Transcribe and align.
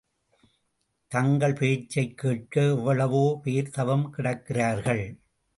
தங்கள் 1.07 1.53
பேச்சைக் 1.53 2.17
கேட்க 2.17 2.61
எவ்வளவோ 2.61 3.39
பேர் 3.43 3.69
தவம் 3.69 4.13
கிடக்கிறார்கள். 4.17 5.17